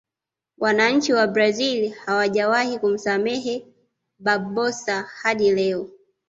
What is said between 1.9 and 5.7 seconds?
hawajawahi kumsamehe barbosa hadi